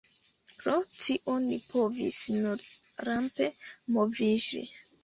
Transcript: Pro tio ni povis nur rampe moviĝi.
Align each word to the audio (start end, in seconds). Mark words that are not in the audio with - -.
Pro 0.61 0.73
tio 0.93 1.35
ni 1.45 1.59
povis 1.75 2.23
nur 2.39 2.65
rampe 3.11 3.53
moviĝi. 4.01 4.69